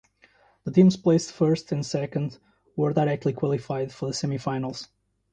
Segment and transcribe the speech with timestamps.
[0.63, 2.39] The teams placed first and second
[2.75, 4.87] were directly qualified for the semi finals.